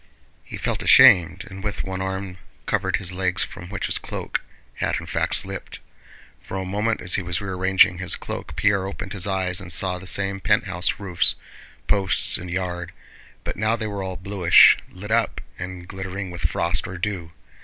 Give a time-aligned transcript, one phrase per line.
[0.43, 4.41] He felt ashamed, and with one arm covered his legs from which his cloak
[4.77, 5.77] had in fact slipped.
[6.41, 9.99] For a moment as he was rearranging his cloak Pierre opened his eyes and saw
[9.99, 11.35] the same penthouse roofs,
[11.85, 12.93] posts, and yard,
[13.43, 17.31] but now they were all bluish, lit up, and glittering with frost or dew.